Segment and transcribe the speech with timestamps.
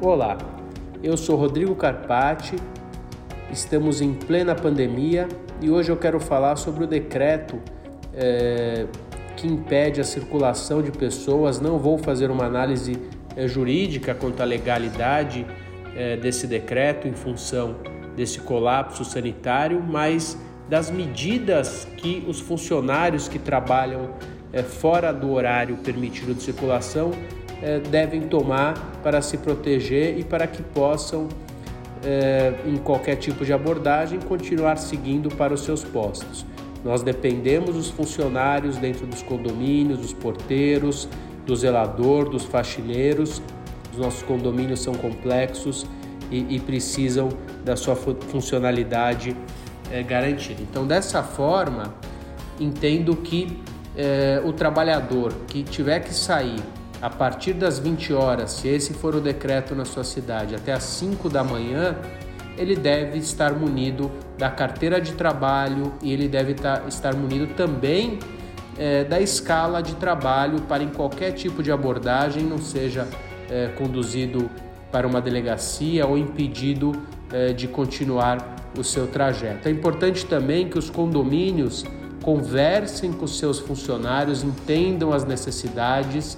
[0.00, 0.38] Olá,
[1.02, 2.54] eu sou Rodrigo Carpati,
[3.50, 5.26] estamos em plena pandemia
[5.60, 7.60] e hoje eu quero falar sobre o decreto
[8.14, 8.86] é,
[9.36, 11.60] que impede a circulação de pessoas.
[11.60, 12.96] Não vou fazer uma análise
[13.34, 15.44] é, jurídica quanto à legalidade
[15.96, 17.74] é, desse decreto em função
[18.14, 24.10] desse colapso sanitário, mas das medidas que os funcionários que trabalham
[24.62, 27.12] fora do horário permitido de circulação
[27.62, 31.28] eh, devem tomar para se proteger e para que possam,
[32.04, 36.46] eh, em qualquer tipo de abordagem, continuar seguindo para os seus postos.
[36.84, 41.08] Nós dependemos dos funcionários dentro dos condomínios, dos porteiros,
[41.44, 43.42] do zelador, dos faxineiros.
[43.92, 45.84] Os nossos condomínios são complexos
[46.30, 47.30] e, e precisam
[47.64, 49.36] da sua funcionalidade
[49.90, 50.62] é, garantida.
[50.62, 51.94] Então, dessa forma,
[52.60, 53.58] entendo que
[53.96, 56.62] é, o trabalhador que tiver que sair
[57.00, 60.82] a partir das 20 horas, se esse for o decreto na sua cidade, até as
[60.82, 61.96] 5 da manhã,
[62.56, 68.18] ele deve estar munido da carteira de trabalho e ele deve tá, estar munido também
[68.76, 73.06] é, da escala de trabalho para em qualquer tipo de abordagem não seja
[73.48, 74.50] é, conduzido
[74.90, 76.92] para uma delegacia ou impedido
[77.32, 79.68] é, de continuar o seu trajeto.
[79.68, 81.84] É importante também que os condomínios
[82.28, 86.36] conversem com seus funcionários, entendam as necessidades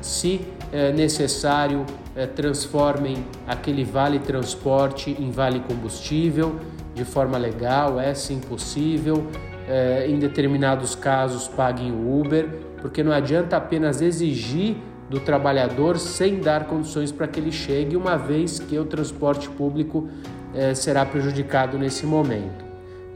[0.00, 0.40] se
[0.72, 6.58] é necessário, é, transformem aquele vale transporte em vale combustível
[6.92, 9.24] de forma legal, é sim possível.
[9.68, 12.48] É, em determinados casos, paguem o Uber,
[12.80, 14.74] porque não adianta apenas exigir
[15.08, 20.08] do trabalhador sem dar condições para que ele chegue, uma vez que o transporte público
[20.52, 22.71] é, será prejudicado nesse momento.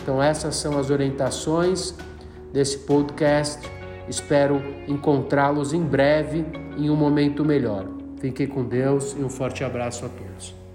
[0.07, 1.93] Então, essas são as orientações
[2.53, 3.69] desse podcast.
[4.09, 6.47] Espero encontrá-los em breve
[6.79, 7.89] em um momento melhor.
[8.21, 10.66] Fiquem com Deus e um forte abraço a todos.